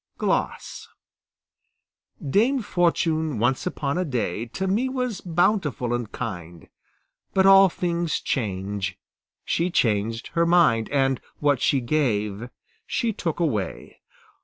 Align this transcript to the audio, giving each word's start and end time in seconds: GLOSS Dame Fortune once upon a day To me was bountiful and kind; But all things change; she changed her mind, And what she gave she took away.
GLOSS 0.17 0.89
Dame 2.27 2.63
Fortune 2.63 3.37
once 3.37 3.67
upon 3.67 3.99
a 3.99 4.03
day 4.03 4.47
To 4.47 4.65
me 4.65 4.89
was 4.89 5.21
bountiful 5.21 5.93
and 5.93 6.11
kind; 6.11 6.69
But 7.35 7.45
all 7.45 7.69
things 7.69 8.19
change; 8.19 8.97
she 9.45 9.69
changed 9.69 10.29
her 10.29 10.47
mind, 10.47 10.89
And 10.89 11.21
what 11.37 11.61
she 11.61 11.81
gave 11.81 12.49
she 12.87 13.13
took 13.13 13.39
away. 13.39 13.99